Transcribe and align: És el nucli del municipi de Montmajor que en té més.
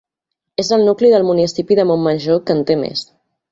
És 0.63 0.71
el 0.77 0.85
nucli 0.87 1.11
del 1.17 1.27
municipi 1.33 1.79
de 1.81 1.87
Montmajor 1.91 2.43
que 2.49 2.59
en 2.59 2.67
té 2.73 2.81
més. 2.85 3.07